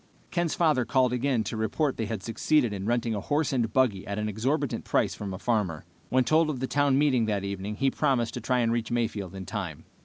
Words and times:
Ken's 0.31 0.55
father 0.55 0.83
called 0.83 1.13
again 1.13 1.43
to 1.43 1.55
report 1.55 1.95
they 1.97 2.07
had 2.07 2.23
succeeded 2.23 2.73
in 2.73 2.87
renting 2.87 3.13
a 3.13 3.19
horse 3.21 3.53
and 3.53 3.71
buggy 3.71 4.07
at 4.07 4.17
an 4.17 4.27
exorbitant 4.27 4.83
price 4.83 5.13
from 5.13 5.31
a 5.31 5.37
farmer. 5.37 5.85
When 6.09 6.23
told 6.23 6.49
of 6.49 6.59
the 6.59 6.65
town 6.65 6.97
meeting 6.97 7.25
that 7.27 7.43
evening, 7.43 7.75
he 7.75 7.91
promised 7.91 8.33
to 8.33 8.41
try 8.41 8.65
to 8.65 8.71
reach 8.71 8.89
Mayfield 8.89 9.35
in 9.35 9.45
time. 9.45 9.85